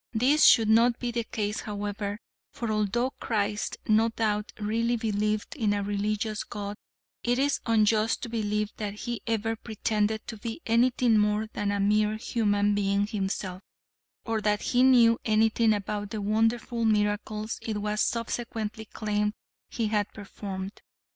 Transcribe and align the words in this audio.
This 0.13 0.45
should 0.45 0.67
not 0.67 0.97
be 0.97 1.11
the 1.11 1.23
case 1.25 1.59
however, 1.59 2.17
for 2.51 2.71
although 2.71 3.11
Christ 3.19 3.77
no 3.87 4.09
doubt 4.09 4.51
really 4.59 4.95
believed 4.95 5.55
in 5.55 5.73
a 5.73 5.83
religious 5.83 6.43
god, 6.43 6.75
it 7.23 7.37
is 7.37 7.59
unjust 7.67 8.23
to 8.23 8.27
believe 8.29 8.73
that 8.77 8.95
he 8.95 9.21
ever 9.27 9.55
pretended 9.55 10.25
to 10.25 10.37
be 10.37 10.59
anything 10.65 11.19
more 11.19 11.45
than 11.53 11.71
a 11.71 11.79
mere 11.79 12.15
human 12.17 12.73
being 12.73 13.05
himself, 13.05 13.61
or 14.25 14.41
that 14.41 14.63
he 14.63 14.81
knew 14.81 15.19
anything 15.23 15.71
about 15.71 16.09
the 16.09 16.19
wonderful 16.19 16.83
miracles 16.83 17.59
it 17.61 17.77
was 17.79 18.01
subsequently 18.01 18.85
claimed 18.85 19.33
he 19.69 19.85
had 19.89 20.11
performed. 20.13 20.81